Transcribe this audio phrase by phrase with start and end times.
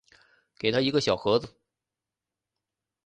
[0.57, 1.59] 给他一个小盒子